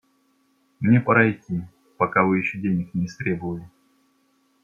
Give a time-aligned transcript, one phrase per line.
[0.79, 1.61] Мне пора идти,
[1.99, 3.69] пока вы еще денег не истребовали.